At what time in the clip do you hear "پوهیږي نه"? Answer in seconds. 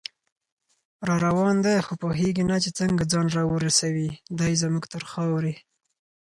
2.01-2.57